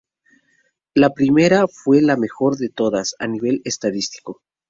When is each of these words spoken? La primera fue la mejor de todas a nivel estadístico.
La 0.95 1.13
primera 1.13 1.67
fue 1.67 2.01
la 2.01 2.17
mejor 2.17 2.57
de 2.57 2.69
todas 2.69 3.13
a 3.19 3.27
nivel 3.27 3.61
estadístico. 3.65 4.41